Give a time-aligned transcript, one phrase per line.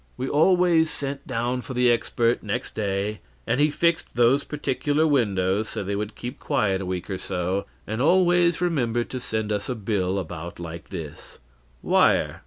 [0.17, 5.69] We always sent down for the expert next day, and he fixed those particular windows
[5.69, 9.69] so they would keep quiet a week or so, and always remembered to send us
[9.69, 11.37] a bill about like this:
[11.83, 12.39] Wire